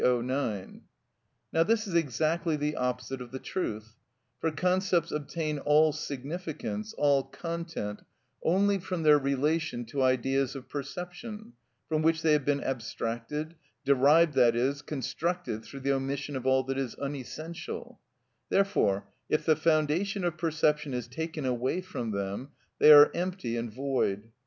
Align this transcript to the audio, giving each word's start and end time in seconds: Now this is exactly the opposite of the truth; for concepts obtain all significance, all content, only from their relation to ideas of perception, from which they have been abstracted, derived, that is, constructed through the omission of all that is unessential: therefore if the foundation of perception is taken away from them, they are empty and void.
Now 0.01 1.61
this 1.63 1.85
is 1.85 1.93
exactly 1.93 2.55
the 2.57 2.75
opposite 2.75 3.21
of 3.21 3.29
the 3.31 3.37
truth; 3.37 3.97
for 4.39 4.49
concepts 4.49 5.11
obtain 5.11 5.59
all 5.59 5.91
significance, 5.91 6.93
all 6.97 7.21
content, 7.25 8.01
only 8.41 8.79
from 8.79 9.03
their 9.03 9.19
relation 9.19 9.85
to 9.85 10.01
ideas 10.01 10.55
of 10.55 10.67
perception, 10.67 11.53
from 11.87 12.01
which 12.01 12.23
they 12.23 12.31
have 12.33 12.45
been 12.45 12.63
abstracted, 12.63 13.53
derived, 13.85 14.33
that 14.33 14.55
is, 14.55 14.81
constructed 14.81 15.63
through 15.63 15.81
the 15.81 15.93
omission 15.93 16.35
of 16.35 16.47
all 16.47 16.63
that 16.63 16.79
is 16.79 16.95
unessential: 16.95 17.99
therefore 18.49 19.05
if 19.29 19.45
the 19.45 19.55
foundation 19.55 20.23
of 20.25 20.35
perception 20.35 20.95
is 20.95 21.07
taken 21.07 21.45
away 21.45 21.79
from 21.79 22.09
them, 22.09 22.49
they 22.79 22.91
are 22.91 23.11
empty 23.13 23.55
and 23.55 23.71
void. 23.71 24.31